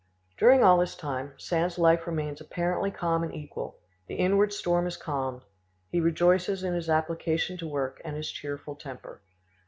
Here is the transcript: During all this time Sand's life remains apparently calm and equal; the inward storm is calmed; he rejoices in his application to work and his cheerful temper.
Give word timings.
During 0.35 0.63
all 0.63 0.79
this 0.79 0.95
time 0.95 1.33
Sand's 1.37 1.77
life 1.77 2.07
remains 2.07 2.41
apparently 2.41 2.89
calm 2.89 3.21
and 3.21 3.35
equal; 3.35 3.77
the 4.07 4.15
inward 4.15 4.51
storm 4.51 4.87
is 4.87 4.97
calmed; 4.97 5.43
he 5.91 5.99
rejoices 5.99 6.63
in 6.63 6.73
his 6.73 6.89
application 6.89 7.55
to 7.59 7.67
work 7.67 8.01
and 8.03 8.15
his 8.15 8.31
cheerful 8.31 8.75
temper. 8.75 9.21